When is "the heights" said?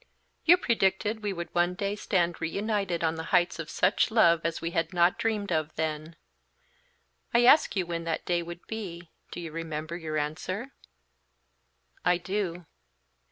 3.17-3.59